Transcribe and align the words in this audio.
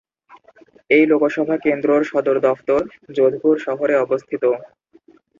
এই 0.89 1.03
লোকসভা 1.07 1.55
কেন্দ্রর 1.57 2.01
সদর 2.03 2.37
দফতর 2.45 2.81
যোধপুর 3.15 3.55
শহরে 3.65 3.95
অবস্থিত। 3.97 4.43